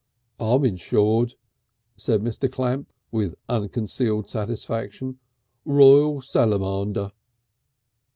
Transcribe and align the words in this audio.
"I'm 0.39 0.65
insured," 0.65 1.35
said 1.95 2.21
Mr. 2.23 2.51
Clamp, 2.51 2.91
with 3.11 3.35
unconcealed 3.47 4.31
satisfaction. 4.31 5.19
"Royal 5.63 6.21
Salamander." 6.23 7.11